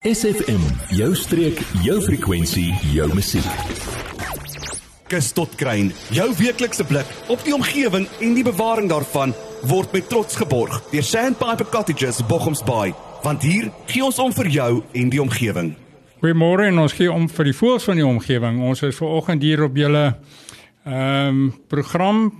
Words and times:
SFM, 0.00 0.62
jou 0.96 1.10
streek, 1.12 1.58
jou 1.84 1.98
frekwensie, 2.00 2.70
jou 2.94 3.04
musiek. 3.12 3.74
Kus 5.12 5.26
tot 5.36 5.52
kruin, 5.60 5.90
jou 6.16 6.24
weeklikse 6.38 6.86
blik 6.88 7.10
op 7.28 7.42
die 7.44 7.52
omgewing 7.52 8.06
en 8.08 8.32
die 8.32 8.44
bewaring 8.46 8.88
daarvan 8.88 9.34
word 9.68 9.92
met 9.92 10.08
trots 10.08 10.40
geborg 10.40 10.78
deur 10.88 11.04
Sandpiper 11.04 11.68
Cottages 11.68 12.22
Bochumsbaai, 12.24 12.94
want 13.26 13.44
hier 13.44 13.68
gee 13.92 14.00
ons 14.06 14.22
om 14.24 14.32
vir 14.38 14.48
jou 14.54 14.70
en 15.02 15.12
die 15.12 15.20
omgewing. 15.20 15.74
Goeiemôre 16.24 16.70
en 16.70 16.80
ons 16.86 16.96
gee 16.96 17.12
om 17.12 17.28
vir 17.28 17.50
die 17.50 17.56
voëls 17.60 17.92
van 17.92 18.00
die 18.00 18.08
omgewing. 18.08 18.64
Ons 18.72 18.80
is 18.88 18.96
ver 18.96 19.18
oggend 19.20 19.44
hier 19.44 19.66
op 19.68 19.76
julle 19.76 20.14
ehm 20.84 21.28
um, 21.28 21.54
program 21.68 22.32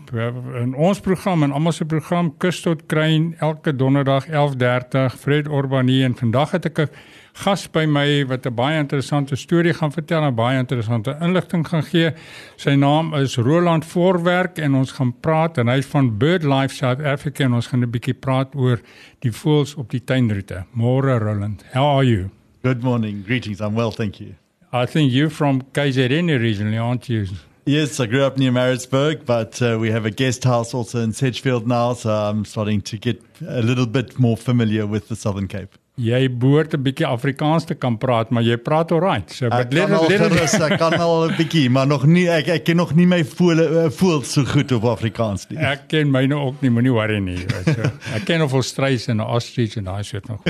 in 0.60 0.74
ons 0.74 1.00
program 1.00 1.42
en 1.42 1.52
almal 1.52 1.72
se 1.72 1.84
program 1.84 2.36
Kus 2.38 2.62
tot 2.64 2.86
kruin 2.86 3.34
elke 3.38 3.76
donderdag 3.76 4.26
11:30 4.26 5.18
Fred 5.18 5.46
Urbanie 5.46 6.04
en 6.04 6.16
vandag 6.16 6.50
het 6.50 6.64
ek 6.64 6.78
'n 6.78 6.88
gas 7.32 7.70
by 7.70 7.84
my 7.84 8.26
wat 8.26 8.46
'n 8.46 8.54
baie 8.54 8.78
interessante 8.78 9.36
storie 9.36 9.74
gaan 9.74 9.92
vertel 9.92 10.22
en 10.22 10.34
baie 10.34 10.58
interessante 10.58 11.16
inligting 11.20 11.68
gaan 11.68 11.82
gee. 11.82 12.12
Sy 12.56 12.70
naam 12.70 13.14
is 13.14 13.36
Roland 13.36 13.84
Voorwerk 13.84 14.58
en 14.58 14.74
ons 14.74 14.92
gaan 14.92 15.14
praat 15.20 15.58
en 15.58 15.68
hy's 15.68 15.86
van 15.86 16.18
BirdLife 16.18 16.74
South 16.74 17.00
Africa 17.00 17.44
en 17.44 17.52
ons 17.52 17.66
gaan 17.66 17.82
'n 17.82 17.90
bietjie 17.90 18.14
praat 18.14 18.54
oor 18.54 18.80
die 19.18 19.32
voëls 19.32 19.74
op 19.74 19.90
die 19.90 20.04
tuinroete. 20.04 20.64
Môre 20.72 21.18
Roland, 21.18 21.64
how 21.72 21.96
are 21.96 22.06
you? 22.06 22.30
Good 22.62 22.82
morning. 22.82 23.24
Greetings. 23.26 23.60
I'm 23.60 23.74
well, 23.74 23.90
thank 23.90 24.14
you. 24.14 24.34
I 24.72 24.86
think 24.86 25.12
you're 25.12 25.30
from 25.30 25.62
KZN 25.72 26.30
originally, 26.30 26.78
aren't 26.78 27.06
you? 27.06 27.26
Yes, 27.66 28.00
I 28.00 28.06
grew 28.06 28.24
up 28.24 28.38
near 28.38 28.52
Maritzburg, 28.52 29.26
but 29.26 29.60
uh, 29.60 29.76
we 29.78 29.90
have 29.90 30.06
a 30.06 30.10
guest 30.10 30.44
house 30.44 30.72
also 30.72 31.00
in 31.00 31.12
Sedgefield 31.12 31.66
now, 31.66 31.92
so 31.92 32.10
I'm 32.10 32.44
starting 32.44 32.80
to 32.82 32.96
get 32.96 33.22
a 33.46 33.60
little 33.62 33.86
bit 33.86 34.18
more 34.18 34.36
familiar 34.36 34.86
with 34.86 35.08
the 35.08 35.16
Southern 35.16 35.46
Cape. 35.46 35.76
Jy 36.00 36.28
behoort 36.40 36.72
'n 36.72 36.80
bietjie 36.80 37.04
Afrikaans 37.04 37.66
te 37.68 37.74
kan 37.74 37.98
praat, 37.98 38.30
maar 38.30 38.42
jy 38.42 38.56
praat 38.56 38.92
alright. 38.92 39.30
So 39.30 39.50
but 39.50 39.74
let 39.74 39.90
it 39.90 40.08
let 40.08 40.32
it 40.32 40.60
ek 40.62 40.78
kan 40.78 40.94
al 40.94 41.28
'n 41.28 41.36
bietjie, 41.36 41.68
maar 41.68 41.86
nog 41.86 42.06
nie 42.06 42.26
ek 42.28 42.48
ek 42.48 42.64
ken 42.64 42.76
nog 42.76 42.94
nie 42.94 43.06
my 43.06 43.22
voel 43.24 43.60
eh, 43.60 43.90
voel 43.90 44.22
so 44.22 44.44
goed 44.44 44.72
op 44.72 44.84
Afrikaans 44.84 45.46
nie. 45.50 45.58
Ek 45.58 45.88
ken 45.88 46.10
myne 46.10 46.34
ook 46.34 46.62
nie, 46.62 46.70
moenie 46.70 46.92
worry 46.92 47.18
nie, 47.18 47.36
weet 47.36 47.76
jy. 47.76 47.90
Ek 48.16 48.24
ken 48.24 48.40
of 48.40 48.52
Australies 48.52 49.08
en 49.08 49.20
Ostrich 49.20 49.76
en 49.76 49.84
daai 49.84 50.02
soort 50.02 50.28
nog. 50.28 50.40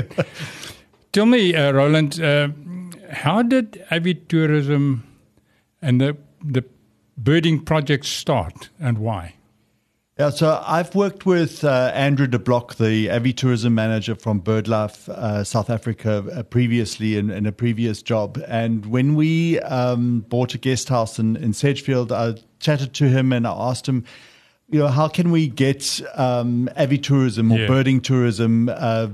Tell 1.11 1.25
me 1.25 1.51
uh, 1.51 1.71
Roland, 1.71 2.17
uh, 2.19 2.47
how 3.09 3.43
did 3.43 3.81
avitourism 3.89 5.01
and 5.81 5.99
the 5.99 6.15
the 6.41 6.63
birding 7.23 7.63
projects 7.63 8.09
start 8.09 8.69
and 8.79 8.97
why? 8.97 9.35
Yeah, 10.19 10.29
so 10.29 10.61
I've 10.67 10.93
worked 10.93 11.25
with 11.25 11.63
uh, 11.63 11.91
Andrew 11.95 12.27
de 12.27 12.37
Blocq, 12.37 12.75
the 12.75 13.07
avitourism 13.07 13.71
manager 13.71 14.13
from 14.13 14.41
BirdLife 14.41 15.09
uh, 15.09 15.43
South 15.43 15.69
Africa, 15.69 16.23
uh, 16.31 16.43
previously 16.43 17.17
in, 17.17 17.31
in, 17.31 17.45
a 17.45 17.51
previous 17.51 18.03
job. 18.03 18.39
And 18.47 18.85
when 18.85 19.15
we 19.15 19.59
um, 19.61 20.19
bought 20.27 20.53
a 20.53 20.57
guest 20.57 20.89
house 20.89 21.17
in, 21.17 21.37
in 21.37 21.53
Sedgefield, 21.53 22.11
I 22.11 22.35
chatted 22.59 22.93
to 22.95 23.07
him 23.07 23.31
and 23.31 23.47
I 23.47 23.51
asked 23.51 23.87
him, 23.87 24.03
you 24.69 24.79
know, 24.79 24.89
how 24.89 25.07
can 25.07 25.31
we 25.31 25.47
get 25.47 26.01
um, 26.13 26.69
avitourism 26.77 27.51
or 27.51 27.59
yeah. 27.59 27.67
birding 27.67 28.01
tourism 28.01 28.69
uh, 28.69 29.07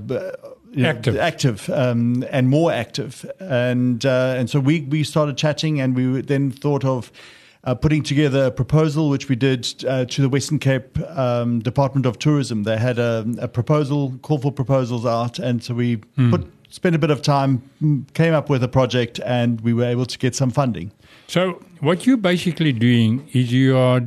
you 0.72 0.82
know, 0.82 0.88
active, 0.88 1.16
active 1.16 1.70
um, 1.70 2.24
and 2.30 2.50
more 2.50 2.70
active? 2.70 3.24
And 3.40 4.04
uh, 4.04 4.34
and 4.36 4.50
so 4.50 4.60
we 4.60 4.82
we 4.82 5.04
started 5.04 5.36
chatting, 5.36 5.80
and 5.80 5.96
we 5.96 6.20
then 6.20 6.50
thought 6.50 6.84
of 6.84 7.10
uh, 7.68 7.74
putting 7.74 8.02
together 8.02 8.46
a 8.46 8.50
proposal, 8.50 9.10
which 9.10 9.28
we 9.28 9.36
did 9.36 9.84
uh, 9.86 10.06
to 10.06 10.22
the 10.22 10.28
Western 10.28 10.58
Cape 10.58 10.98
um, 11.10 11.60
Department 11.60 12.06
of 12.06 12.18
Tourism. 12.18 12.62
They 12.62 12.78
had 12.78 12.98
a, 12.98 13.26
a, 13.38 13.48
proposal, 13.48 14.18
call 14.22 14.38
for 14.38 14.50
proposals 14.50 15.04
out, 15.04 15.38
and 15.38 15.62
so 15.62 15.74
we 15.74 15.98
mm. 15.98 16.30
put 16.30 16.50
spent 16.70 16.94
a 16.94 16.98
bit 16.98 17.10
of 17.10 17.20
time, 17.20 17.62
mm, 17.82 18.10
came 18.14 18.32
up 18.32 18.48
with 18.48 18.64
a 18.64 18.68
project, 18.68 19.20
and 19.22 19.60
we 19.60 19.74
were 19.74 19.84
able 19.84 20.06
to 20.06 20.18
get 20.18 20.34
some 20.34 20.50
funding. 20.50 20.92
So, 21.26 21.62
what 21.80 22.06
you're 22.06 22.16
basically 22.16 22.72
doing 22.72 23.28
is 23.34 23.52
you 23.52 23.76
are 23.76 24.00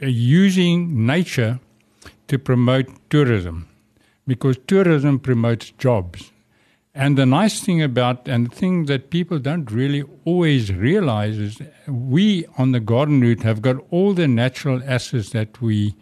using 0.00 1.04
nature 1.04 1.60
to 2.28 2.38
promote 2.38 2.86
tourism, 3.10 3.68
because 4.26 4.56
tourism 4.66 5.18
promotes 5.18 5.72
jobs. 5.72 6.32
And 6.98 7.16
the 7.16 7.26
nice 7.26 7.60
thing 7.60 7.80
about, 7.80 8.26
and 8.26 8.50
the 8.50 8.54
thing 8.56 8.86
that 8.86 9.10
people 9.10 9.38
don't 9.38 9.70
really 9.70 10.02
always 10.24 10.72
realize 10.72 11.38
is 11.38 11.62
we 11.86 12.44
on 12.58 12.72
the 12.72 12.80
garden 12.80 13.20
route 13.20 13.44
have 13.44 13.62
got 13.62 13.76
all 13.92 14.14
the 14.14 14.26
natural 14.26 14.82
assets 14.84 15.30
that 15.30 15.62
we 15.62 15.94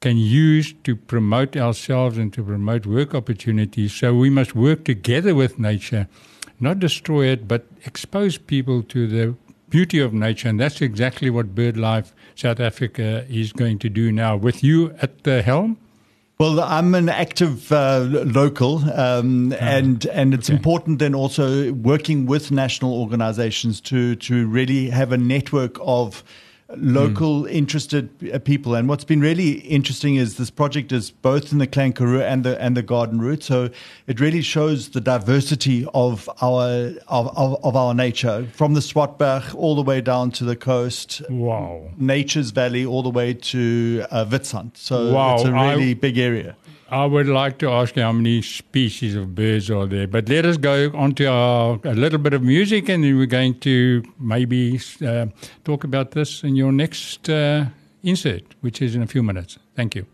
can 0.00 0.16
use 0.16 0.74
to 0.82 0.96
promote 0.96 1.56
ourselves 1.56 2.18
and 2.18 2.32
to 2.32 2.42
promote 2.42 2.84
work 2.84 3.14
opportunities. 3.14 3.92
So 3.92 4.12
we 4.12 4.28
must 4.28 4.56
work 4.56 4.82
together 4.82 5.36
with 5.36 5.60
nature, 5.60 6.08
not 6.58 6.80
destroy 6.80 7.26
it, 7.26 7.46
but 7.46 7.66
expose 7.84 8.36
people 8.36 8.82
to 8.82 9.06
the 9.06 9.36
beauty 9.70 10.00
of 10.00 10.12
nature. 10.12 10.48
And 10.48 10.58
that's 10.58 10.80
exactly 10.80 11.30
what 11.30 11.54
BirdLife 11.54 12.12
South 12.34 12.58
Africa 12.58 13.24
is 13.28 13.52
going 13.52 13.78
to 13.78 13.88
do 13.88 14.10
now 14.10 14.36
with 14.36 14.64
you 14.64 14.96
at 15.00 15.22
the 15.22 15.42
helm. 15.42 15.78
Well, 16.36 16.58
I'm 16.60 16.96
an 16.96 17.08
active 17.08 17.70
uh, 17.70 18.00
local, 18.00 18.78
um, 18.92 19.52
oh, 19.52 19.56
and 19.56 20.04
and 20.06 20.34
it's 20.34 20.50
okay. 20.50 20.56
important 20.56 20.98
then 20.98 21.14
also 21.14 21.72
working 21.72 22.26
with 22.26 22.50
national 22.50 22.92
organisations 22.92 23.80
to 23.82 24.16
to 24.16 24.48
really 24.48 24.90
have 24.90 25.12
a 25.12 25.18
network 25.18 25.76
of 25.80 26.24
local 26.76 27.42
mm. 27.42 27.50
interested 27.50 28.08
uh, 28.32 28.38
people. 28.38 28.74
And 28.74 28.88
what's 28.88 29.04
been 29.04 29.20
really 29.20 29.52
interesting 29.60 30.16
is 30.16 30.36
this 30.36 30.50
project 30.50 30.92
is 30.92 31.10
both 31.10 31.52
in 31.52 31.58
the 31.58 31.66
Klein 31.66 31.92
Karoo 31.92 32.22
and 32.22 32.44
the 32.44 32.60
and 32.60 32.76
the 32.76 32.82
Garden 32.82 33.20
Route. 33.20 33.42
So 33.42 33.70
it 34.06 34.20
really 34.20 34.42
shows 34.42 34.90
the 34.90 35.00
diversity 35.00 35.86
of 35.94 36.28
our 36.40 36.92
of, 37.08 37.36
of, 37.36 37.64
of 37.64 37.76
our 37.76 37.94
nature 37.94 38.48
from 38.54 38.74
the 38.74 38.80
Swartberg 38.80 39.54
all 39.54 39.74
the 39.74 39.82
way 39.82 40.00
down 40.00 40.30
to 40.32 40.44
the 40.44 40.56
coast. 40.56 41.22
Wow. 41.28 41.90
Nature's 41.98 42.50
Valley 42.50 42.84
all 42.84 43.02
the 43.02 43.10
way 43.10 43.34
to 43.34 44.04
uh. 44.10 44.24
So 44.74 45.12
wow. 45.12 45.34
it's 45.34 45.44
a 45.44 45.52
really 45.52 45.90
I, 45.90 45.94
big 45.94 46.18
area. 46.18 46.56
I 46.94 47.06
would 47.06 47.26
like 47.26 47.58
to 47.58 47.70
ask 47.70 47.96
you 47.96 48.02
how 48.02 48.12
many 48.12 48.40
species 48.40 49.16
of 49.16 49.34
birds 49.34 49.68
are 49.68 49.84
there, 49.84 50.06
but 50.06 50.28
let 50.28 50.46
us 50.46 50.56
go 50.56 50.92
on 50.94 51.14
to 51.14 51.24
our, 51.26 51.80
a 51.82 51.92
little 51.92 52.20
bit 52.20 52.34
of 52.34 52.42
music 52.42 52.88
and 52.88 53.02
then 53.02 53.18
we're 53.18 53.26
going 53.26 53.58
to 53.60 54.04
maybe 54.20 54.80
uh, 55.04 55.26
talk 55.64 55.82
about 55.82 56.12
this 56.12 56.44
in 56.44 56.54
your 56.54 56.70
next 56.70 57.28
uh, 57.28 57.64
insert, 58.04 58.44
which 58.60 58.80
is 58.80 58.94
in 58.94 59.02
a 59.02 59.08
few 59.08 59.24
minutes. 59.24 59.58
Thank 59.74 59.96
you. 59.96 60.06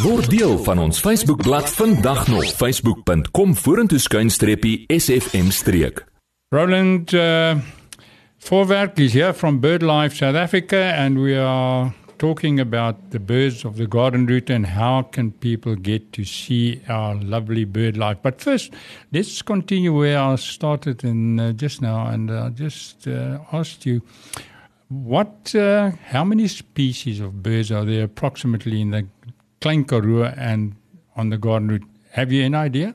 Word 0.00 0.30
deel 0.30 0.56
van 0.64 0.78
ons 0.78 1.00
Facebookblad 1.00 1.68
vandag 1.70 2.26
nog 2.26 2.44
facebook.com 2.44 3.56
vorentoe 3.56 3.98
skuinstreepie 3.98 4.84
sfm 4.86 5.50
streek. 5.50 6.04
Roland 6.48 7.12
uh, 7.12 7.56
Voorwerk 8.38 8.98
is 8.98 9.12
here 9.12 9.34
from 9.34 9.60
BirdLife 9.60 10.16
South 10.16 10.36
Africa 10.36 10.76
and 10.96 11.18
we 11.18 11.36
are 11.36 11.92
talking 12.22 12.60
about 12.60 13.10
the 13.10 13.18
birds 13.18 13.64
of 13.64 13.76
the 13.76 13.84
garden 13.84 14.26
route 14.26 14.48
and 14.48 14.64
how 14.64 15.02
can 15.02 15.32
people 15.32 15.74
get 15.74 16.12
to 16.12 16.24
see 16.24 16.80
our 16.88 17.16
lovely 17.16 17.64
bird 17.64 17.96
life. 17.96 18.16
But 18.22 18.40
first, 18.40 18.72
let's 19.12 19.42
continue 19.42 19.92
where 19.92 20.20
I 20.20 20.36
started 20.36 21.02
in 21.02 21.40
uh, 21.40 21.50
just 21.50 21.82
now, 21.82 22.06
and 22.06 22.30
I 22.30 22.50
just 22.50 23.08
uh, 23.08 23.40
asked 23.52 23.84
you 23.84 24.02
what, 24.88 25.52
uh, 25.56 25.90
how 26.10 26.22
many 26.22 26.46
species 26.46 27.18
of 27.18 27.42
birds 27.42 27.72
are 27.72 27.84
there 27.84 28.04
approximately 28.04 28.80
in 28.80 28.92
the 28.92 29.04
Klein 29.60 29.84
Karoo 29.84 30.22
and 30.22 30.76
on 31.16 31.30
the 31.30 31.38
garden 31.38 31.66
route? 31.66 31.88
Have 32.12 32.30
you 32.30 32.44
an 32.44 32.54
idea? 32.54 32.94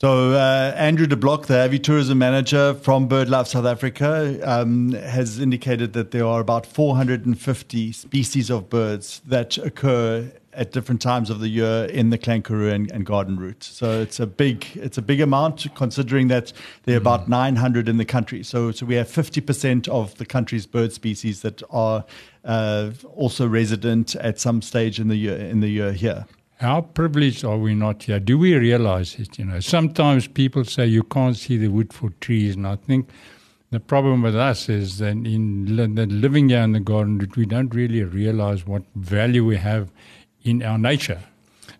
So 0.00 0.30
uh, 0.30 0.74
Andrew 0.76 1.08
de 1.08 1.16
Blocq, 1.16 1.46
the 1.46 1.64
Avi 1.64 1.80
Tourism 1.80 2.18
Manager 2.18 2.74
from 2.74 3.08
BirdLife 3.08 3.48
South 3.48 3.64
Africa, 3.64 4.38
um, 4.44 4.92
has 4.92 5.40
indicated 5.40 5.92
that 5.94 6.12
there 6.12 6.24
are 6.24 6.40
about 6.40 6.66
450 6.66 7.90
species 7.90 8.48
of 8.48 8.70
birds 8.70 9.20
that 9.26 9.58
occur 9.58 10.30
at 10.52 10.70
different 10.70 11.02
times 11.02 11.30
of 11.30 11.40
the 11.40 11.48
year 11.48 11.86
in 11.86 12.10
the 12.10 12.18
Klein 12.18 12.42
Karoo 12.42 12.70
and, 12.70 12.88
and, 12.92 13.06
Garden 13.06 13.40
Route. 13.40 13.64
So 13.64 14.00
it's 14.00 14.20
a 14.20 14.26
big 14.26 14.66
it's 14.74 14.98
a 14.98 15.02
big 15.02 15.20
amount 15.20 15.66
considering 15.74 16.28
that 16.28 16.52
there 16.84 16.96
are 16.96 17.00
mm. 17.00 17.02
about 17.02 17.28
900 17.28 17.88
in 17.88 17.96
the 17.96 18.04
country. 18.04 18.44
So 18.44 18.70
so 18.70 18.86
we 18.86 18.94
have 18.94 19.08
50% 19.08 19.88
of 19.88 20.16
the 20.18 20.26
country's 20.26 20.66
bird 20.66 20.92
species 20.92 21.42
that 21.42 21.60
are 21.70 22.04
uh, 22.44 22.90
also 23.16 23.48
resident 23.48 24.14
at 24.16 24.38
some 24.38 24.62
stage 24.62 25.00
in 25.00 25.08
the 25.08 25.16
year 25.16 25.36
in 25.36 25.58
the 25.58 25.68
year 25.68 25.92
here. 25.92 26.26
How 26.58 26.80
privileged 26.80 27.44
are 27.44 27.56
we 27.56 27.76
not 27.76 28.02
here? 28.02 28.18
Do 28.18 28.36
we 28.36 28.56
realize 28.56 29.14
it? 29.14 29.38
You 29.38 29.44
know, 29.44 29.60
sometimes 29.60 30.26
people 30.26 30.64
say 30.64 30.86
you 30.86 31.04
can't 31.04 31.36
see 31.36 31.56
the 31.56 31.68
wood 31.68 31.92
for 31.92 32.10
trees, 32.20 32.56
and 32.56 32.66
I 32.66 32.74
think 32.74 33.08
the 33.70 33.78
problem 33.78 34.22
with 34.22 34.34
us 34.34 34.68
is 34.68 34.98
that 34.98 35.10
in 35.10 35.76
living 36.20 36.48
here 36.48 36.62
in 36.62 36.72
the 36.72 36.80
garden, 36.80 37.30
we 37.36 37.46
don't 37.46 37.72
really 37.72 38.02
realize 38.02 38.66
what 38.66 38.82
value 38.96 39.44
we 39.44 39.56
have 39.56 39.92
in 40.42 40.64
our 40.64 40.78
nature. 40.78 41.20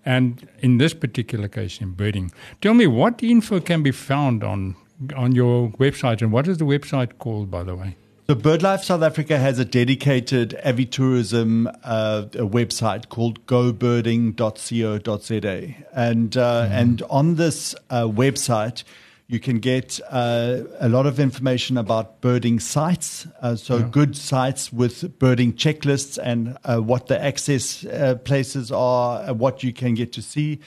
And 0.05 0.49
in 0.61 0.79
this 0.79 0.95
particular 0.95 1.49
case, 1.49 1.81
in 1.81 1.91
birding, 1.93 2.31
tell 2.61 2.75
me 2.75 2.87
what 2.87 3.21
info 3.21 3.59
can 3.59 3.83
be 3.83 3.91
found 3.91 4.45
on 4.45 4.77
on 5.17 5.33
your 5.33 5.71
website, 5.71 6.23
and 6.23 6.31
what 6.31 6.47
is 6.47 6.59
the 6.59 6.65
website 6.65 7.19
called, 7.19 7.51
by 7.51 7.65
the 7.65 7.75
way? 7.75 7.97
So 8.31 8.35
BirdLife 8.35 8.85
South 8.85 9.03
Africa 9.03 9.39
has 9.39 9.59
a 9.59 9.65
dedicated 9.65 10.51
avitourism 10.63 11.75
uh, 11.83 12.25
website 12.35 13.09
called 13.09 13.47
gobirding.co.za. 13.47 15.75
And, 15.95 16.37
uh, 16.37 16.67
mm. 16.67 16.71
and 16.71 17.03
on 17.09 17.37
this 17.37 17.75
uh, 17.89 18.03
website, 18.03 18.85
You 19.31 19.39
can 19.39 19.59
get 19.59 20.01
uh, 20.09 20.61
a 20.81 20.89
lot 20.89 21.05
of 21.05 21.21
information 21.21 21.77
about 21.77 22.23
birding 22.23 22.61
sites, 22.61 23.27
uh, 23.43 23.57
so 23.57 23.77
Yeah. 23.77 23.89
good 23.91 24.17
sites 24.17 24.73
with 24.73 25.19
birding 25.19 25.53
checklists 25.53 26.17
and 26.17 26.57
uh, 26.65 26.79
what 26.79 27.09
the 27.09 27.23
access 27.23 27.85
uh, 27.85 28.15
places 28.25 28.73
are, 28.73 29.35
what 29.35 29.63
you 29.63 29.75
can 29.75 29.93
get 29.93 30.15
to 30.15 30.23
see. 30.23 30.61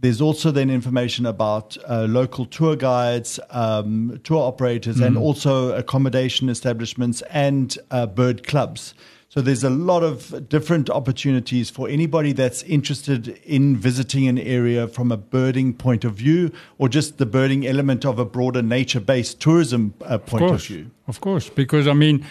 There's 0.00 0.20
also 0.20 0.50
then 0.50 0.70
information 0.70 1.26
about 1.26 1.76
uh, 1.86 2.06
local 2.08 2.46
tour 2.46 2.74
guides, 2.74 3.38
um, 3.50 4.18
tour 4.24 4.42
operators, 4.42 4.98
and 4.98 5.18
also 5.18 5.76
accommodation 5.76 6.48
establishments 6.48 7.22
and 7.30 7.76
uh, 7.90 8.06
bird 8.06 8.46
clubs. 8.46 8.94
So 9.28 9.40
there's 9.40 9.62
a 9.62 9.70
lot 9.70 10.02
of 10.02 10.48
different 10.48 10.90
opportunities 10.90 11.70
for 11.70 11.88
anybody 11.88 12.32
that's 12.32 12.64
interested 12.64 13.28
in 13.44 13.76
visiting 13.76 14.26
an 14.26 14.38
area 14.38 14.88
from 14.88 15.12
a 15.12 15.16
birding 15.16 15.74
point 15.74 16.04
of 16.04 16.14
view 16.14 16.50
or 16.78 16.88
just 16.88 17.18
the 17.18 17.26
birding 17.26 17.64
element 17.64 18.04
of 18.04 18.18
a 18.18 18.24
broader 18.24 18.60
nature-based 18.60 19.38
tourism 19.38 19.94
uh, 20.00 20.18
point 20.18 20.42
of, 20.42 20.48
course, 20.48 20.66
view. 20.66 20.90
Of 21.06 21.20
course, 21.20 21.48
because 21.48 21.86
I 21.86 21.92
mean, 21.92 22.26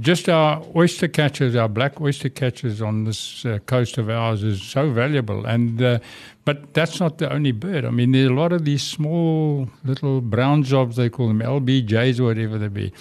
just 0.00 0.28
our 0.28 0.62
oyster 0.74 1.08
catchers, 1.08 1.56
our 1.56 1.68
black 1.68 2.00
oyster 2.00 2.28
catchers 2.28 2.82
on 2.82 3.04
this 3.04 3.44
uh, 3.44 3.58
coast 3.66 3.98
of 3.98 4.10
ours 4.10 4.42
is 4.42 4.62
so 4.62 4.90
valuable. 4.90 5.46
And 5.46 5.82
uh, 5.82 5.98
but 6.44 6.74
that's 6.74 7.00
not 7.00 7.18
the 7.18 7.32
only 7.32 7.50
bird. 7.50 7.84
I 7.84 7.90
mean, 7.90 8.12
there 8.12 8.28
are 8.28 8.32
a 8.32 8.34
lot 8.34 8.52
of 8.52 8.64
these 8.64 8.82
small 8.82 9.68
little 9.84 10.20
brown 10.20 10.62
jobs 10.62 10.94
they 10.94 11.10
call 11.10 11.26
them 11.26 11.40
LBJs 11.40 12.20
or 12.20 12.24
whatever 12.24 12.56
they 12.56 12.68
be. 12.68 12.92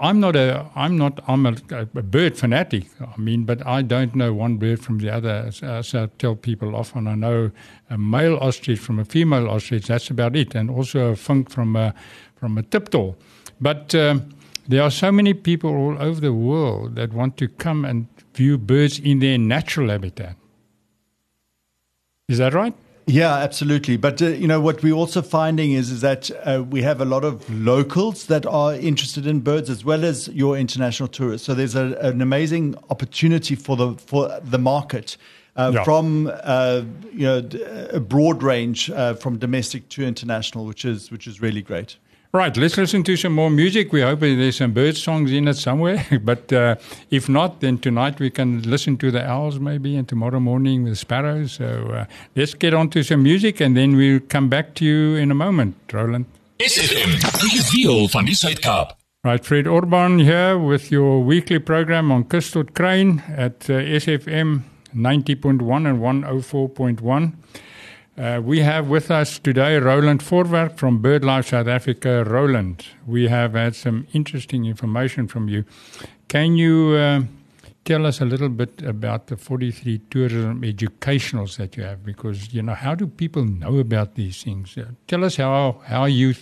I'm 0.00 0.20
not 0.20 0.36
a 0.36 0.66
I'm 0.74 0.96
not 0.96 1.20
I'm 1.28 1.44
a, 1.44 1.54
a 1.70 1.84
bird 1.84 2.36
fanatic. 2.36 2.86
I 3.00 3.20
mean, 3.20 3.44
but 3.44 3.66
I 3.66 3.82
don't 3.82 4.14
know 4.14 4.32
one 4.32 4.56
bird 4.56 4.80
from 4.80 4.98
the 4.98 5.10
other. 5.10 5.50
As 5.62 5.94
I 5.94 6.06
tell 6.18 6.34
people 6.34 6.74
often, 6.74 7.06
I 7.06 7.14
know 7.14 7.50
a 7.90 7.98
male 7.98 8.36
ostrich 8.36 8.78
from 8.78 8.98
a 8.98 9.04
female 9.04 9.50
ostrich. 9.50 9.86
That's 9.86 10.08
about 10.08 10.34
it, 10.34 10.54
and 10.54 10.70
also 10.70 11.12
a 11.12 11.14
vink 11.14 11.50
from 11.50 11.76
a 11.76 11.94
from 12.36 12.56
a 12.56 12.62
tiptol. 12.62 13.16
But 13.60 13.94
um, 13.94 14.30
there 14.68 14.82
are 14.82 14.90
so 14.90 15.12
many 15.12 15.34
people 15.34 15.70
all 15.70 15.96
over 16.00 16.20
the 16.20 16.32
world 16.32 16.96
that 16.96 17.12
want 17.12 17.36
to 17.38 17.48
come 17.48 17.84
and 17.84 18.06
view 18.34 18.58
birds 18.58 18.98
in 18.98 19.20
their 19.20 19.38
natural 19.38 19.90
habitat. 19.90 20.36
Is 22.28 22.38
that 22.38 22.54
right? 22.54 22.74
Yeah, 23.06 23.34
absolutely. 23.34 23.98
But 23.98 24.22
uh, 24.22 24.28
you 24.28 24.48
know 24.48 24.60
what 24.60 24.82
we're 24.82 24.94
also 24.94 25.20
finding 25.20 25.72
is 25.72 25.90
is 25.90 26.00
that 26.00 26.30
uh, 26.42 26.62
we 26.62 26.80
have 26.82 27.02
a 27.02 27.04
lot 27.04 27.22
of 27.22 27.48
locals 27.50 28.26
that 28.26 28.46
are 28.46 28.74
interested 28.74 29.26
in 29.26 29.40
birds 29.40 29.68
as 29.68 29.84
well 29.84 30.04
as 30.04 30.28
your 30.28 30.56
international 30.56 31.08
tourists. 31.08 31.46
So 31.46 31.52
there's 31.54 31.74
a, 31.74 31.98
an 32.00 32.22
amazing 32.22 32.76
opportunity 32.88 33.56
for 33.56 33.76
the 33.76 33.92
for 34.06 34.40
the 34.42 34.58
market. 34.58 35.18
Uh, 35.56 35.70
Yeah. 35.74 35.84
From 35.84 36.32
uh, 36.42 36.82
you 37.12 37.26
know 37.26 37.48
a 37.92 38.00
broad 38.00 38.42
range 38.42 38.90
uh, 38.90 39.14
from 39.14 39.38
domestic 39.38 39.88
to 39.90 40.02
international, 40.02 40.64
which 40.66 40.84
is 40.84 41.10
which 41.12 41.26
is 41.26 41.42
really 41.42 41.62
great. 41.62 41.98
Right, 42.34 42.56
let's 42.56 42.76
listen 42.76 43.04
to 43.04 43.16
some 43.16 43.32
more 43.32 43.48
music. 43.48 43.92
We 43.92 44.00
hope 44.00 44.18
there's 44.18 44.56
some 44.56 44.72
bird 44.72 44.96
songs 44.96 45.30
in 45.30 45.46
it 45.46 45.54
somewhere. 45.54 46.04
but 46.24 46.52
uh, 46.52 46.74
if 47.08 47.28
not, 47.28 47.60
then 47.60 47.78
tonight 47.78 48.18
we 48.18 48.28
can 48.28 48.60
listen 48.62 48.96
to 48.96 49.12
the 49.12 49.24
owls 49.24 49.60
maybe, 49.60 49.94
and 49.94 50.08
tomorrow 50.08 50.40
morning 50.40 50.84
the 50.84 50.96
sparrows. 50.96 51.52
So 51.52 51.92
uh, 51.94 52.06
let's 52.34 52.54
get 52.54 52.74
on 52.74 52.90
to 52.90 53.04
some 53.04 53.22
music 53.22 53.60
and 53.60 53.76
then 53.76 53.94
we'll 53.94 54.18
come 54.18 54.48
back 54.48 54.74
to 54.74 54.84
you 54.84 55.14
in 55.14 55.30
a 55.30 55.34
moment, 55.36 55.76
Roland. 55.92 56.26
SFM, 56.58 57.20
die 57.20 57.62
wiel 57.70 58.08
van 58.08 58.24
die 58.24 58.34
Suid-Kaap. 58.34 58.96
Right, 59.22 59.44
Fred 59.46 59.68
Orban 59.68 60.18
here 60.18 60.58
with 60.58 60.90
your 60.90 61.22
weekly 61.22 61.60
program 61.60 62.10
on 62.10 62.24
Kus 62.24 62.50
tot 62.50 62.74
Kruin 62.74 63.22
at 63.30 63.70
uh, 63.70 63.74
SFM 63.78 64.64
90.1 64.92 65.86
and 65.86 66.00
104.1. 66.00 67.32
Uh, 68.16 68.40
we 68.40 68.60
have 68.60 68.88
with 68.88 69.10
us 69.10 69.40
today 69.40 69.76
Roland 69.76 70.20
Vorwerk 70.20 70.76
from 70.76 71.02
BirdLife 71.02 71.48
South 71.48 71.66
Africa. 71.66 72.22
Roland, 72.24 72.86
we 73.08 73.26
have 73.26 73.54
had 73.54 73.74
some 73.74 74.06
interesting 74.12 74.66
information 74.66 75.26
from 75.26 75.48
you. 75.48 75.64
Can 76.28 76.56
you 76.56 76.92
uh, 76.92 77.22
tell 77.84 78.06
us 78.06 78.20
a 78.20 78.24
little 78.24 78.50
bit 78.50 78.82
about 78.82 79.26
the 79.26 79.36
43 79.36 80.00
tourism 80.10 80.62
educationals 80.62 81.56
that 81.56 81.76
you 81.76 81.82
have? 81.82 82.04
Because, 82.04 82.54
you 82.54 82.62
know, 82.62 82.74
how 82.74 82.94
do 82.94 83.08
people 83.08 83.44
know 83.44 83.78
about 83.78 84.14
these 84.14 84.44
things? 84.44 84.78
Uh, 84.78 84.92
tell 85.08 85.24
us 85.24 85.36
how, 85.36 85.80
how 85.86 86.04
you 86.04 86.34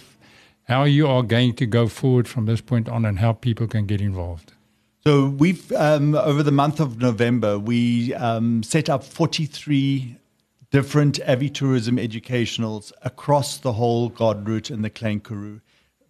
how 0.64 0.84
you 0.84 1.08
are 1.08 1.22
going 1.22 1.54
to 1.54 1.66
go 1.66 1.88
forward 1.88 2.28
from 2.28 2.46
this 2.46 2.60
point 2.60 2.88
on 2.88 3.04
and 3.04 3.19
how 3.19 3.32
people 3.32 3.66
can 3.66 3.86
get 3.86 4.00
involved. 4.00 4.52
So 5.04 5.26
we've 5.26 5.72
um, 5.72 6.14
over 6.14 6.42
the 6.42 6.52
month 6.52 6.80
of 6.80 7.00
November 7.00 7.58
we 7.58 8.14
um, 8.14 8.62
set 8.62 8.88
up 8.88 9.02
43 9.02 10.16
different 10.72 11.20
avitourism 11.26 12.00
educationals 12.00 12.92
across 13.02 13.58
the 13.58 13.74
whole 13.74 14.08
Garden 14.08 14.44
Route 14.44 14.70
in 14.70 14.82
the 14.82 14.90
Klein 14.90 15.20
Karoo. 15.20 15.60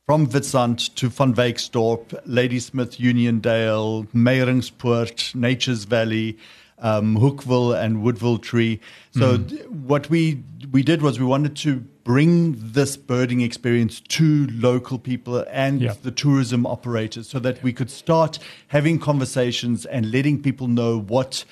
From 0.06 0.26
Witstrand 0.28 0.94
to 0.96 1.08
Van 1.08 1.34
Wyksdorp, 1.34 2.18
Ladysmith, 2.26 2.98
Uniondale, 2.98 4.06
Meiringspoort, 4.14 5.34
Nature's 5.34 5.84
Valley, 5.84 6.38
um, 6.78 7.16
Hoekwil 7.16 7.72
and 7.80 8.02
Woodville 8.02 8.38
Tree. 8.38 8.80
So 9.12 9.38
th- 9.38 9.64
what 9.68 10.08
we 10.10 10.42
we 10.72 10.82
did 10.82 11.02
was 11.02 11.20
we 11.20 11.26
wanted 11.26 11.54
to 11.56 11.76
bring 12.04 12.56
this 12.58 12.96
birding 12.96 13.40
experience 13.42 14.00
to 14.00 14.48
local 14.50 14.98
people 14.98 15.44
and 15.50 15.80
Yeah. 15.80 15.94
the 16.02 16.10
tourism 16.10 16.66
operators 16.66 17.28
so 17.28 17.38
that 17.38 17.62
we 17.62 17.72
could 17.72 17.90
start 17.90 18.40
having 18.68 18.98
conversations 18.98 19.86
and 19.86 20.10
letting 20.10 20.42
people 20.42 20.66
know 20.66 20.98
what 20.98 21.44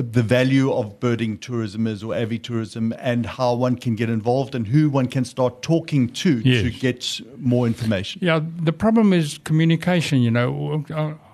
the 0.00 0.22
value 0.22 0.72
of 0.72 1.00
birding 1.00 1.38
tourism 1.38 1.86
is 1.86 2.02
or 2.04 2.14
avitourism 2.14 2.96
and 3.00 3.26
how 3.26 3.54
one 3.54 3.76
can 3.76 3.96
get 3.96 4.08
involved 4.08 4.54
and 4.54 4.68
who 4.68 4.88
one 4.88 5.06
can 5.06 5.24
start 5.24 5.60
talking 5.62 6.08
to 6.08 6.42
to 6.42 6.70
get 6.70 7.20
more 7.38 7.66
information. 7.66 8.20
Yeah, 8.22 8.40
the 8.62 8.72
problem 8.72 9.12
is 9.12 9.38
communication. 9.44 10.22
You 10.22 10.30
know, 10.30 10.84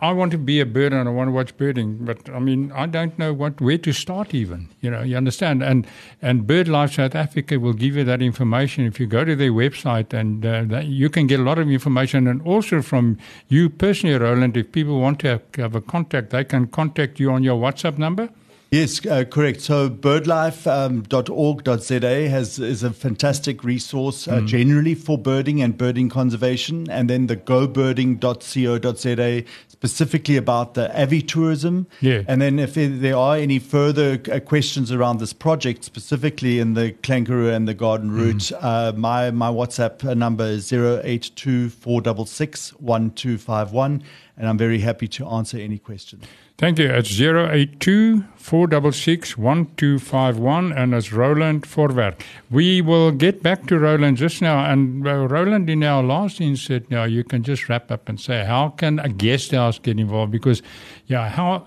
I- 0.00 0.12
want 0.12 0.32
to 0.32 0.38
be 0.38 0.60
a 0.60 0.66
bird 0.66 0.92
and 0.92 1.08
I 1.08 1.12
want 1.12 1.28
to 1.28 1.32
watch 1.32 1.56
birding, 1.56 2.04
but 2.04 2.28
I 2.28 2.38
mean, 2.38 2.70
I 2.72 2.84
don't 2.86 3.18
know 3.18 3.32
what 3.32 3.60
where 3.60 3.78
to 3.78 3.92
start. 3.92 4.34
Even 4.34 4.68
you 4.82 4.90
know, 4.90 5.02
you 5.02 5.16
understand. 5.16 5.62
And 5.62 5.86
and 6.20 6.44
BirdLife 6.44 6.94
South 6.94 7.14
Africa 7.14 7.58
will 7.58 7.72
give 7.72 7.96
you 7.96 8.04
that 8.04 8.20
information 8.20 8.84
if 8.84 9.00
you 9.00 9.06
go 9.06 9.24
to 9.24 9.34
their 9.34 9.50
website, 9.52 10.12
and 10.12 10.44
uh, 10.44 10.64
that 10.66 10.86
you 10.86 11.08
can 11.08 11.26
get 11.26 11.40
a 11.40 11.42
lot 11.42 11.58
of 11.58 11.70
information. 11.70 12.26
And 12.28 12.42
also 12.42 12.82
from 12.82 13.16
you 13.48 13.68
personally, 13.70 14.16
Roland, 14.18 14.56
if 14.56 14.72
people 14.72 15.00
want 15.00 15.18
to 15.20 15.28
have, 15.28 15.42
have 15.56 15.74
a 15.74 15.80
contact, 15.80 16.30
they 16.30 16.44
can 16.44 16.66
contact 16.66 17.18
you 17.18 17.30
on 17.30 17.42
your 17.42 17.58
WhatsApp 17.60 17.98
number. 17.98 18.28
Yes, 18.74 19.06
uh, 19.06 19.24
correct. 19.24 19.60
So 19.60 19.88
birdlife.org.za 19.88 22.28
has 22.28 22.58
is 22.58 22.82
a 22.82 22.90
fantastic 22.90 23.62
resource 23.62 24.26
uh, 24.26 24.40
generally 24.40 24.96
for 24.96 25.16
birding 25.16 25.62
and 25.62 25.78
birding 25.78 26.08
conservation, 26.08 26.90
and 26.90 27.08
then 27.08 27.28
the 27.28 27.36
gobirding.co.za 27.36 29.44
specifically 29.68 30.36
about 30.36 30.74
the 30.74 30.90
avitourism. 30.92 31.86
Yeah. 32.00 32.22
And 32.26 32.42
then 32.42 32.58
if 32.58 32.74
there- 32.74 33.14
are 33.14 33.36
any 33.36 33.60
further 33.60 34.20
uh, 34.32 34.40
questions 34.40 34.90
around 34.90 35.20
this 35.20 35.32
project, 35.32 35.84
specifically 35.84 36.58
in 36.58 36.74
the 36.74 36.90
Klein 37.04 37.24
Karoo 37.24 37.50
and 37.50 37.68
the 37.68 37.74
Garden 37.74 38.10
Route, 38.10 38.50
uh, 38.60 38.92
my 38.96 39.30
my 39.30 39.50
WhatsApp 39.50 40.02
number 40.16 40.46
is 40.46 40.72
082 40.72 41.70
466 41.70 42.72
1251, 42.80 44.02
and 44.36 44.48
I'm 44.48 44.58
very 44.58 44.80
happy 44.80 45.06
to 45.08 45.28
answer 45.28 45.58
any 45.58 45.78
questions. 45.78 46.24
Thank 46.56 46.78
you. 46.78 46.86
It's 46.86 47.20
082 47.20 48.22
466 48.70 49.36
1251 49.36 50.72
and 50.72 50.94
it's 50.94 51.12
Roland 51.12 51.64
Vorwerk. 51.64 52.20
We 52.50 52.80
will 52.80 53.10
get 53.10 53.42
back 53.42 53.66
to 53.66 53.78
Roland 53.78 54.16
just 54.16 54.40
now. 54.40 54.64
And 54.64 55.06
uh, 55.06 55.28
Roland, 55.28 55.68
in 55.68 55.82
our 55.82 56.02
last 56.02 56.40
insert 56.40 56.90
now, 56.90 57.04
you 57.04 57.24
can 57.24 57.42
just 57.42 57.68
wrap 57.68 57.90
up 57.90 58.08
and 58.08 58.18
say, 58.18 58.44
how 58.44 58.70
can 58.70 58.98
a 59.00 59.08
guest 59.10 59.50
house 59.50 59.78
get 59.78 59.98
involved? 59.98 60.32
Because, 60.32 60.62
yeah, 61.08 61.28
how, 61.28 61.66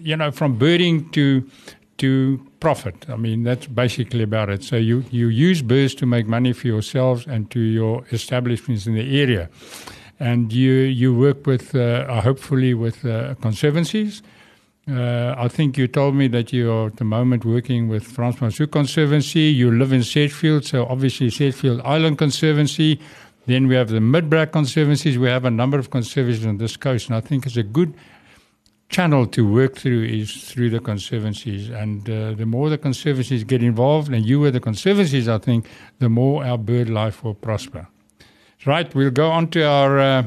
you 0.00 0.16
know, 0.16 0.32
from 0.32 0.58
birding 0.58 1.10
to 1.10 1.48
to 1.98 2.44
profit. 2.58 3.08
I 3.08 3.14
mean, 3.16 3.44
that's 3.44 3.68
basically 3.68 4.24
about 4.24 4.48
it. 4.48 4.64
So 4.64 4.74
you, 4.76 5.04
you 5.10 5.28
use 5.28 5.62
birds 5.62 5.94
to 5.96 6.06
make 6.06 6.26
money 6.26 6.52
for 6.52 6.66
yourselves 6.66 7.26
and 7.28 7.48
to 7.52 7.60
your 7.60 8.04
establishments 8.10 8.88
in 8.88 8.94
the 8.94 9.20
area 9.20 9.48
and 10.18 10.52
you 10.52 10.72
you 10.72 11.14
work 11.14 11.46
with 11.46 11.74
uh, 11.74 12.20
hopefully 12.20 12.74
with 12.74 13.04
uh, 13.04 13.34
conservancies. 13.40 14.22
Uh, 14.88 15.34
I 15.38 15.46
think 15.46 15.78
you 15.78 15.86
told 15.86 16.16
me 16.16 16.26
that 16.28 16.52
you 16.52 16.72
are 16.72 16.86
at 16.88 16.96
the 16.96 17.04
moment 17.04 17.44
working 17.44 17.88
with 17.88 18.02
Frans 18.02 18.36
Mansou 18.36 18.68
Conservancy. 18.68 19.42
You 19.42 19.70
live 19.70 19.92
in 19.92 20.02
Sedgefield, 20.02 20.64
so 20.64 20.86
obviously 20.86 21.30
Sedgefield 21.30 21.80
Island 21.82 22.18
Conservancy. 22.18 23.00
Then 23.46 23.68
we 23.68 23.76
have 23.76 23.90
the 23.90 24.00
Midbrak 24.00 24.50
Conservancies. 24.50 25.18
We 25.18 25.28
have 25.28 25.44
a 25.44 25.50
number 25.50 25.78
of 25.78 25.90
conservancies 25.90 26.46
on 26.46 26.58
this 26.58 26.76
coast, 26.76 27.06
and 27.06 27.16
I 27.16 27.20
think 27.20 27.46
it's 27.46 27.56
a 27.56 27.62
good 27.62 27.94
channel 28.88 29.26
to 29.26 29.48
work 29.48 29.76
through 29.76 30.04
is 30.04 30.44
through 30.44 30.70
the 30.70 30.80
conservancies. 30.80 31.70
And 31.70 32.08
uh, 32.10 32.32
the 32.32 32.44
more 32.44 32.68
the 32.68 32.78
conservancies 32.78 33.44
get 33.44 33.62
involved, 33.62 34.12
and 34.12 34.26
you 34.26 34.40
with 34.40 34.54
the 34.54 34.60
conservancies, 34.60 35.28
I 35.28 35.38
think, 35.38 35.68
the 36.00 36.08
more 36.08 36.44
our 36.44 36.58
bird 36.58 36.90
life 36.90 37.22
will 37.22 37.34
prosper. 37.34 37.86
Right, 38.66 38.92
we'll 38.94 39.10
go 39.10 39.30
on 39.30 39.48
to 39.50 39.64
our 39.64 39.98
uh, 39.98 40.26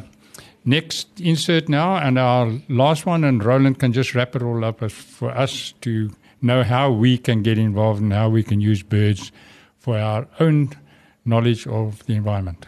next 0.65 1.07
insert 1.19 1.69
now 1.69 1.95
and 1.95 2.17
our 2.17 2.51
last 2.67 3.05
one, 3.05 3.23
and 3.23 3.43
Roland 3.43 3.79
can 3.79 3.93
just 3.93 4.15
wrap 4.15 4.35
it 4.35 4.41
all 4.41 4.65
up 4.65 4.81
as, 4.83 4.91
for 4.91 5.31
us 5.31 5.73
to 5.81 6.09
know 6.41 6.63
how 6.63 6.91
we 6.91 7.17
can 7.17 7.43
get 7.43 7.57
involved 7.57 8.01
and 8.01 8.13
how 8.13 8.29
we 8.29 8.43
can 8.43 8.59
use 8.59 8.83
birds 8.83 9.31
for 9.77 9.97
our 9.97 10.27
own 10.39 10.71
knowledge 11.23 11.67
of 11.67 12.05
the 12.05 12.13
environment. 12.13 12.65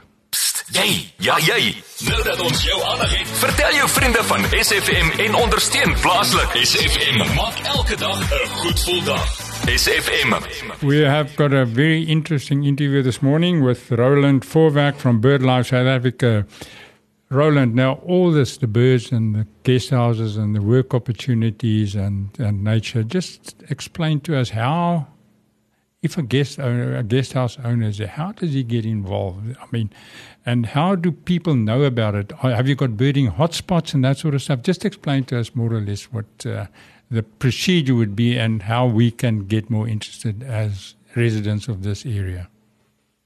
Jy, 0.68 1.14
ja 1.24 1.38
jy. 1.40 1.72
Nou 2.10 2.18
dat 2.26 2.42
ons 2.44 2.64
jou 2.66 2.76
aandag 2.92 3.14
het, 3.16 3.30
vertel 3.40 3.78
jou 3.78 3.86
vriende 3.90 4.24
van 4.28 4.44
SFM 4.52 5.14
en 5.24 5.38
ondersteun 5.40 5.94
plaaslik. 6.04 6.58
SFM 6.60 7.22
maak 7.38 7.62
elke 7.64 7.96
dag 7.96 8.20
'n 8.20 8.48
goed 8.60 8.80
gevoel 8.80 9.04
dag. 9.04 9.48
SFM. 9.68 10.36
We 10.86 11.06
have 11.06 11.36
got 11.36 11.54
a 11.54 11.66
very 11.66 12.04
interesting 12.04 12.66
interview 12.66 13.02
this 13.02 13.22
morning 13.22 13.64
with 13.64 13.90
Roland 13.90 14.46
Vorwerk 14.46 14.98
from 14.98 15.22
BirdLife 15.22 15.68
South 15.68 15.88
Africa. 15.88 16.46
Roland, 17.30 17.76
now 17.76 17.96
all 18.06 18.32
this, 18.32 18.58
the 18.58 18.68
birds 18.68 19.12
and 19.12 19.36
the 19.36 19.48
guest 19.64 19.90
houses 19.90 20.38
and 20.38 20.56
the 20.56 20.62
work 20.62 20.94
opportunities 20.94 21.94
and, 21.94 22.30
and 22.40 22.64
nature, 22.64 23.04
just 23.04 23.56
explain 23.70 24.22
to 24.22 24.38
us 24.38 24.52
how, 24.52 25.08
if 26.02 26.18
a 26.18 26.22
guest 26.22 26.58
owner, 26.58 26.96
a 26.96 27.04
guest 27.04 27.34
house 27.34 27.58
owner 27.66 27.90
is 27.90 27.98
there, 27.98 28.08
how 28.08 28.32
does 28.32 28.54
he 28.54 28.64
get 28.64 28.86
involved? 28.86 29.58
I 29.62 29.66
mean, 29.72 29.90
and 30.46 30.68
how 30.68 30.96
do 30.96 31.12
people 31.12 31.56
know 31.56 31.84
about 31.84 32.16
it? 32.16 32.32
Have 32.32 32.70
you 32.70 32.76
got 32.76 32.96
birding 32.96 33.32
hotspots 33.32 33.94
and 33.94 34.06
that 34.06 34.18
sort 34.18 34.34
of 34.34 34.42
stuff? 34.42 34.62
Just 34.62 34.86
explain 34.86 35.26
to 35.26 35.38
us 35.38 35.54
more 35.54 35.74
or 35.74 35.82
less 35.82 36.06
what 36.06 36.46
uh, 36.46 36.68
the 37.12 37.24
procedure 37.24 37.96
would 37.96 38.16
be 38.16 38.38
and 38.38 38.64
how 38.64 38.86
we 38.86 39.12
can 39.12 39.48
get 39.48 39.70
more 39.70 39.86
interested 39.86 40.44
as 40.44 40.96
residents 41.14 41.68
of 41.68 41.84
this 41.84 42.06
area. 42.06 42.48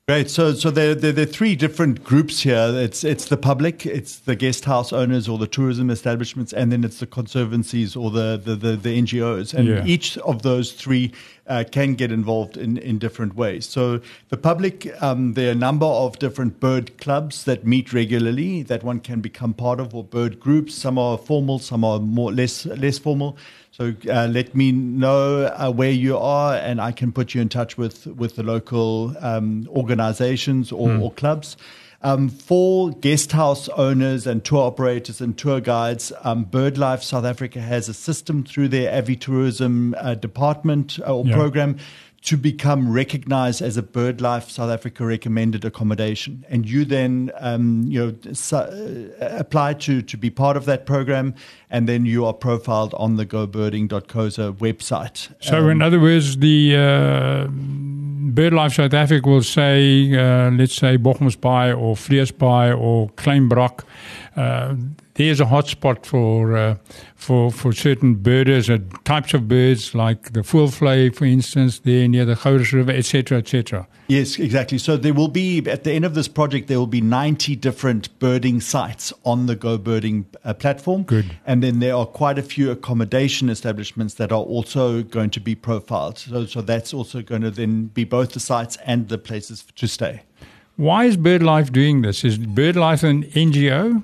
Great. 0.08 0.30
So, 0.30 0.54
so 0.54 0.72
there, 0.72 0.96
there, 0.96 1.12
there, 1.12 1.24
are 1.24 1.28
three 1.28 1.56
different 1.56 2.04
groups 2.04 2.42
here. 2.42 2.72
It's 2.74 3.04
it's 3.04 3.26
the 3.26 3.38
public, 3.38 3.86
it's 3.86 4.18
the 4.20 4.36
guest 4.36 4.66
house 4.66 4.92
owners 4.92 5.30
or 5.30 5.38
the 5.38 5.48
tourism 5.48 5.90
establishments, 5.90 6.52
and 6.54 6.72
then 6.72 6.84
it's 6.84 7.00
the 7.00 7.08
conservancies 7.08 7.96
or 7.96 8.10
the 8.10 8.42
the, 8.44 8.56
the, 8.56 8.76
the 8.76 9.02
NGOs. 9.02 9.54
And 9.54 9.68
yeah. 9.68 9.86
each 9.86 10.18
of 10.18 10.42
those 10.42 10.74
three 10.74 11.14
uh, 11.48 11.64
can 11.70 11.96
get 11.96 12.12
involved 12.12 12.58
in, 12.58 12.78
in 12.78 13.00
different 13.00 13.36
ways. 13.36 13.66
So, 13.66 14.02
the 14.30 14.38
public, 14.38 14.92
um, 15.02 15.34
there 15.34 15.50
are 15.50 15.52
a 15.52 15.56
number 15.56 15.86
of 15.86 16.20
different 16.20 16.60
bird 16.60 16.98
clubs 16.98 17.44
that 17.46 17.66
meet 17.66 17.94
regularly 17.94 18.64
that 18.64 18.84
one 18.84 19.00
can 19.00 19.22
become 19.22 19.54
part 19.54 19.80
of, 19.80 19.96
or 19.96 20.04
bird 20.04 20.40
groups. 20.40 20.76
Some 20.76 20.98
are 20.98 21.18
formal, 21.18 21.60
some 21.60 21.84
are 21.84 22.00
more 22.00 22.32
less 22.32 22.66
less 22.66 23.00
formal. 23.00 23.38
So 23.72 23.96
uh, 24.10 24.28
let 24.28 24.54
me 24.54 24.72
know 24.72 25.46
uh, 25.46 25.72
where 25.72 25.92
you 25.92 26.18
are, 26.18 26.56
and 26.56 26.82
I 26.82 26.92
can 26.92 27.12
put 27.12 27.34
you 27.34 27.42
in 27.42 27.50
touch 27.50 27.78
with 27.78 28.06
with 28.08 28.36
the 28.36 28.44
local 28.44 29.16
um, 29.20 29.68
organizations 29.70 30.72
or, 30.72 30.90
mm. 30.90 31.02
or 31.02 31.12
clubs. 31.12 31.58
Um, 32.04 32.30
for 32.30 32.90
guest 32.92 33.32
house 33.32 33.70
owners 33.70 34.26
and 34.26 34.44
tour 34.44 34.64
operators 34.64 35.22
and 35.22 35.38
tour 35.38 35.62
guides, 35.62 36.12
um, 36.24 36.46
BirdLife 36.46 37.04
South 37.04 37.26
Africa 37.26 37.62
has 37.62 37.90
a 37.90 37.94
system 37.94 38.44
through 38.44 38.70
their 38.70 39.02
Avitourism 39.02 39.94
uh, 39.98 40.16
department 40.16 40.98
uh, 41.00 41.16
or 41.16 41.26
yeah. 41.26 41.36
program 41.36 41.78
to 42.24 42.38
become 42.38 42.92
recognized 42.92 43.62
as 43.64 43.78
a 43.78 43.82
BirdLife 43.82 44.50
South 44.50 44.70
Africa 44.70 45.04
recommended 45.06 45.66
accommodation. 45.66 46.46
And 46.50 46.70
you 46.70 46.86
then, 46.86 47.32
um, 47.40 47.86
you 47.88 48.00
know, 48.00 48.34
su- 48.34 48.58
uh, 48.58 49.38
apply 49.40 49.74
to, 49.74 50.04
to 50.04 50.18
be 50.18 50.30
part 50.30 50.56
of 50.56 50.66
that 50.66 50.86
program, 50.86 51.34
and 51.72 51.90
then 51.90 52.06
you 52.06 52.26
are 52.26 52.34
profiled 52.34 52.94
on 52.94 53.16
the 53.16 53.26
gobirding.coza 53.26 54.54
website. 54.58 55.34
So, 55.40 55.58
um, 55.58 55.70
in 55.70 55.82
other 55.82 56.00
words, 56.00 56.38
the 56.38 56.76
uh, 56.76 57.48
BirdLife 57.48 58.76
South 58.76 58.94
Africa 58.94 59.28
will 59.28 59.42
say, 59.42 60.16
uh, 60.16 60.52
let's 60.52 60.76
say 60.76 61.00
Boggomsbaai 61.00 61.76
or 61.76 61.96
Vleesbaai 61.96 62.80
or 62.80 63.10
Kleinbrak, 63.10 63.84
uh, 64.36 64.76
there's 65.16 65.42
a 65.42 65.46
hotspot 65.46 66.06
for 66.06 66.56
uh, 66.56 66.76
for 67.16 67.52
for 67.52 67.74
certain 67.74 68.16
birders, 68.16 68.70
uh, 68.70 68.78
types 69.04 69.34
of 69.34 69.48
birds 69.48 69.94
like 69.94 70.34
the 70.34 70.42
voëlvlei, 70.42 71.14
for 71.14 71.26
instance, 71.26 71.80
there 71.80 72.08
near 72.08 72.26
the 72.26 72.36
Gouritz 72.36 72.72
River, 72.72 72.92
etc., 72.92 73.40
etc. 73.40 73.88
Yes, 74.08 74.40
exactly. 74.40 74.78
So 74.78 74.98
there 74.98 75.14
will 75.14 75.28
be 75.28 75.60
at 75.70 75.84
the 75.84 75.92
end 75.94 76.06
of 76.06 76.16
this 76.16 76.28
project 76.28 76.68
there 76.68 76.80
will 76.80 76.88
be 76.88 77.02
90 77.02 77.56
different 77.56 78.20
birding 78.20 78.60
sites 78.60 79.14
on 79.24 79.46
the 79.46 79.56
Go 79.56 79.78
Birding 79.78 80.26
uh, 80.44 80.54
platform. 80.54 81.04
Good. 81.04 81.32
And 81.46 81.64
then 81.64 81.80
there 81.80 81.96
are 81.96 82.06
quite 82.06 82.38
a 82.38 82.44
few 82.44 82.72
accommodation 82.72 83.50
establishments 83.50 84.16
that 84.16 84.32
are 84.32 84.42
also 84.42 85.04
going 85.04 85.30
to 85.32 85.40
be 85.40 85.56
profiled. 85.56 86.20
So 86.20 86.46
so 86.46 86.62
that's 86.62 86.94
also 86.94 87.22
going 87.22 87.42
to 87.42 87.52
then 87.52 87.86
be 87.88 88.04
both 88.04 88.34
the 88.34 88.40
sites 88.40 88.78
and 88.86 89.10
the 89.10 89.18
places 89.18 89.66
to 89.76 89.88
stay. 89.88 90.24
Why 90.78 91.06
is 91.06 91.16
BirdLife 91.16 91.72
doing 91.72 92.02
this? 92.02 92.24
Is 92.24 92.38
BirdLife 92.38 93.04
an 93.04 93.24
NGO? 93.24 94.04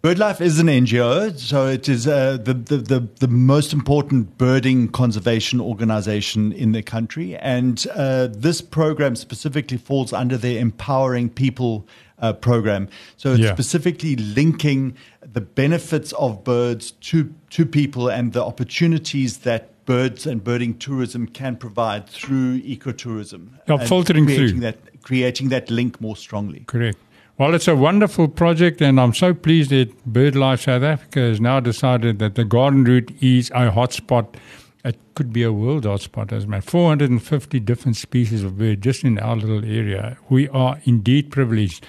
BirdLife 0.00 0.40
is 0.40 0.60
an 0.60 0.68
NGO, 0.68 1.36
so 1.36 1.66
it 1.66 1.88
is 1.88 2.06
uh, 2.06 2.36
the, 2.36 2.54
the, 2.54 2.76
the, 2.76 3.08
the, 3.18 3.26
most 3.26 3.72
important 3.72 4.38
birding 4.38 4.86
conservation 4.92 5.60
organization 5.60 6.52
in 6.52 6.70
the 6.70 6.84
country. 6.84 7.36
And 7.36 7.84
uh, 7.94 8.28
this 8.30 8.60
program 8.60 9.16
specifically 9.16 9.76
falls 9.76 10.12
under 10.12 10.36
their 10.36 10.60
Empowering 10.60 11.30
People 11.30 11.84
uh, 12.20 12.32
program. 12.32 12.88
So 13.16 13.32
it's 13.32 13.40
yeah. 13.40 13.52
specifically 13.52 14.14
linking 14.14 14.96
the 15.20 15.40
benefits 15.40 16.12
of 16.12 16.44
birds 16.44 16.92
to, 16.92 17.34
to 17.50 17.66
people 17.66 18.08
and 18.08 18.32
the 18.32 18.44
opportunities 18.44 19.38
that 19.38 19.84
birds 19.84 20.28
and 20.28 20.44
birding 20.44 20.78
tourism 20.78 21.26
can 21.26 21.56
provide 21.56 22.08
through 22.08 22.60
ecotourism. 22.62 23.48
Yeah, 23.66 23.78
filtering 23.78 24.26
creating 24.26 24.48
through. 24.48 24.60
That, 24.60 25.02
creating 25.02 25.48
that 25.48 25.70
link 25.70 26.00
more 26.00 26.14
strongly. 26.16 26.64
Correct. 26.68 26.98
Well, 27.38 27.54
it's 27.54 27.68
a 27.68 27.76
wonderful 27.76 28.26
project, 28.26 28.82
and 28.82 28.98
I'm 29.00 29.14
so 29.14 29.32
pleased 29.32 29.70
that 29.70 30.12
BirdLife 30.12 30.64
South 30.64 30.82
Africa 30.82 31.20
has 31.20 31.40
now 31.40 31.60
decided 31.60 32.18
that 32.18 32.34
the 32.34 32.44
garden 32.44 32.82
route 32.82 33.12
is 33.20 33.48
a 33.50 33.70
hotspot. 33.70 34.34
It 34.84 34.98
could 35.14 35.32
be 35.32 35.44
a 35.44 35.52
world 35.52 35.84
hotspot, 35.84 36.32
as 36.32 36.48
man. 36.48 36.62
450 36.62 37.60
different 37.60 37.96
species 37.96 38.42
of 38.42 38.58
bird 38.58 38.82
just 38.82 39.04
in 39.04 39.20
our 39.20 39.36
little 39.36 39.64
area. 39.64 40.18
We 40.28 40.48
are 40.48 40.80
indeed 40.82 41.30
privileged. 41.30 41.86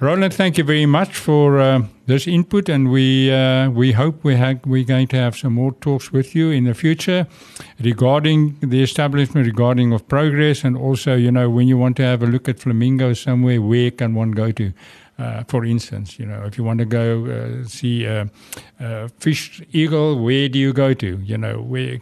Roland, 0.00 0.34
thank 0.34 0.58
you 0.58 0.64
very 0.64 0.86
much 0.86 1.16
for 1.16 1.58
uh, 1.58 1.82
this 2.06 2.26
input, 2.26 2.68
and 2.68 2.90
we 2.90 3.30
uh, 3.32 3.70
we 3.70 3.92
hope 3.92 4.22
we 4.22 4.36
have, 4.36 4.60
we're 4.64 4.84
going 4.84 5.08
to 5.08 5.16
have 5.16 5.36
some 5.36 5.54
more 5.54 5.72
talks 5.72 6.12
with 6.12 6.34
you 6.34 6.50
in 6.50 6.64
the 6.64 6.74
future 6.74 7.26
regarding 7.80 8.56
the 8.60 8.82
establishment, 8.82 9.46
regarding 9.46 9.92
of 9.92 10.06
progress, 10.08 10.64
and 10.64 10.76
also, 10.76 11.16
you 11.16 11.30
know, 11.30 11.50
when 11.50 11.68
you 11.68 11.76
want 11.76 11.96
to 11.96 12.02
have 12.02 12.22
a 12.22 12.26
look 12.26 12.48
at 12.48 12.60
flamingos 12.60 13.20
somewhere, 13.20 13.60
where 13.60 13.90
can 13.90 14.14
one 14.14 14.32
go 14.32 14.52
to? 14.52 14.72
Uh, 15.18 15.42
for 15.48 15.64
instance, 15.64 16.18
you 16.18 16.24
know, 16.24 16.44
if 16.44 16.56
you 16.56 16.62
want 16.62 16.78
to 16.78 16.84
go 16.84 17.26
uh, 17.26 17.66
see 17.66 18.04
a, 18.04 18.30
a, 18.78 19.08
fish 19.18 19.60
eagle, 19.72 20.22
where 20.22 20.48
do 20.48 20.60
you 20.60 20.72
go 20.72 20.94
to? 20.94 21.18
You 21.24 21.38
know, 21.38 21.60
where? 21.60 21.98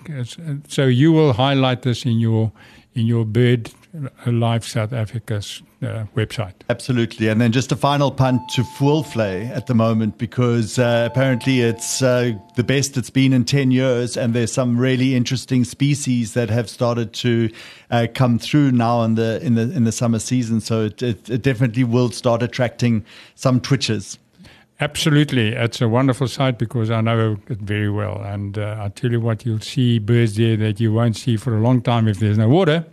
So 0.68 0.84
you 0.84 1.12
will 1.12 1.32
highlight 1.32 1.82
this 1.82 2.04
in 2.04 2.18
your 2.18 2.52
in 2.94 3.06
your 3.06 3.24
bird 3.24 3.70
life 4.26 4.64
South 4.64 4.92
Africa's 4.92 5.62
uh, 5.86 6.06
website. 6.16 6.52
Absolutely. 6.68 7.28
And 7.28 7.40
then 7.40 7.52
just 7.52 7.72
a 7.72 7.76
final 7.76 8.10
punt 8.10 8.42
to 8.50 8.62
voëlvlei 8.62 9.50
at 9.50 9.66
the 9.66 9.74
moment 9.74 10.18
because 10.18 10.78
uh, 10.78 11.08
apparently 11.10 11.60
it's 11.60 12.02
uh, 12.02 12.32
the 12.56 12.64
best 12.64 12.96
it's 12.96 13.10
been 13.10 13.32
in 13.32 13.44
10 13.44 13.70
years 13.70 14.16
and 14.16 14.34
there's 14.34 14.52
some 14.52 14.78
really 14.78 15.14
interesting 15.14 15.64
species 15.64 16.34
that 16.34 16.50
have 16.50 16.68
started 16.68 17.12
to 17.14 17.50
uh, 17.90 18.06
come 18.14 18.38
through 18.38 18.72
now 18.72 19.02
in 19.02 19.14
the 19.14 19.40
in 19.42 19.54
the 19.54 19.62
in 19.62 19.84
the 19.84 19.92
summer 19.92 20.18
season 20.18 20.60
so 20.60 20.86
it, 20.86 21.02
it, 21.02 21.30
it 21.30 21.42
definitely 21.42 21.84
will 21.84 22.10
start 22.10 22.42
attracting 22.42 23.04
some 23.34 23.60
twitchers. 23.60 24.18
Absolutely. 24.78 25.54
It's 25.54 25.80
a 25.80 25.88
wonderful 25.88 26.28
site 26.28 26.58
because 26.58 26.90
I 26.90 27.00
know 27.00 27.38
it 27.48 27.58
very 27.58 27.88
well. 27.88 28.20
And 28.22 28.58
uh, 28.58 28.76
I 28.78 28.88
tell 28.90 29.10
you 29.10 29.20
what, 29.20 29.46
you'll 29.46 29.60
see 29.60 29.98
birds 29.98 30.36
there 30.36 30.56
that 30.58 30.80
you 30.80 30.92
won't 30.92 31.16
see 31.16 31.38
for 31.38 31.56
a 31.56 31.60
long 31.60 31.80
time 31.80 32.06
if 32.08 32.18
there's 32.18 32.36
no 32.36 32.48
water. 32.48 32.84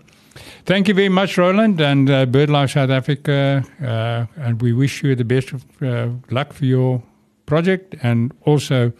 Thank 0.65 0.87
you 0.87 0.93
very 0.93 1.09
much, 1.09 1.37
Roland, 1.37 1.79
and 1.81 2.09
uh, 2.09 2.25
BirdLife 2.25 2.73
South 2.73 2.89
Africa. 2.89 3.63
Uh, 3.81 4.25
and 4.41 4.61
we 4.61 4.73
wish 4.73 5.03
you 5.03 5.15
the 5.15 5.25
best 5.25 5.51
of 5.53 5.63
uh, 5.81 6.09
luck 6.31 6.53
for 6.53 6.65
your 6.65 7.03
project 7.45 7.95
and 8.01 8.31
also 8.45 8.91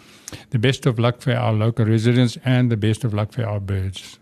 the 0.49 0.59
best 0.59 0.85
of 0.85 0.99
luck 0.99 1.21
for 1.21 1.33
our 1.33 1.53
local 1.53 1.85
residents 1.85 2.37
and 2.43 2.69
the 2.69 2.77
best 2.77 3.03
of 3.03 3.13
luck 3.13 3.31
for 3.31 3.45
our 3.45 3.59
birds. 3.59 4.19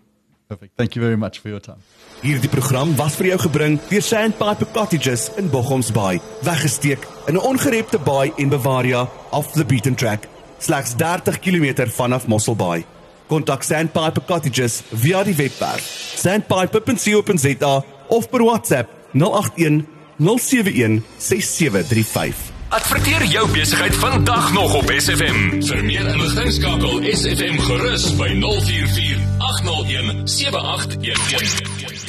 Perfect. 0.47 0.75
Thank 0.77 0.95
you 0.95 1.01
very 1.01 1.15
much 1.15 1.39
for 1.39 1.49
your 1.49 1.59
time. 1.59 1.81
Hierdie 2.21 2.49
program 2.51 2.91
was 2.99 3.15
vir 3.15 3.31
jou 3.31 3.37
gebring 3.47 3.79
deur 3.89 4.03
Sandpiper 4.03 4.67
Cottages 4.75 5.29
in 5.39 5.47
Bochoms 5.49 5.89
Bay, 5.95 6.19
weggesteek 6.43 7.07
in 7.27 7.35
'n 7.35 7.41
ongerepte 7.41 7.97
baai 8.03 8.33
en 8.37 8.49
Bavaria 8.49 9.07
off 9.31 9.53
the 9.53 9.65
beaten 9.65 9.95
track, 9.95 10.27
slegs 10.59 10.93
30 10.93 11.39
km 11.39 11.87
vanaf 11.87 12.27
Mossel 12.27 12.55
Bay. 12.55 12.85
Kontak 13.31 13.63
Sandpiper 13.63 14.25
Cottages 14.27 14.81
via 14.91 15.23
die 15.23 15.35
webwerf 15.39 15.85
sandpiper.co.za 16.19 17.73
of 18.11 18.27
per 18.29 18.43
WhatsApp 18.43 18.89
081 19.15 19.85
071 20.19 20.99
6735. 21.17 22.51
Adverteer 22.71 23.25
jou 23.25 23.47
besigheid 23.51 23.95
vandag 23.95 24.53
nog 24.53 24.73
op 24.73 24.91
SFM. 24.97 25.63
Vir 25.63 25.83
meer 25.83 26.11
inligting 26.13 26.53
skakel 26.59 27.01
SFM 27.11 27.59
gerus 27.67 28.11
by 28.19 28.31
044 28.43 29.25
801 29.39 30.29
7811. 30.37 32.00